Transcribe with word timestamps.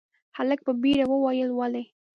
هلک 0.37 0.59
په 0.67 0.71
بيړه 0.81 1.05
وويل، 1.09 1.49
ولې؟ 1.53 1.83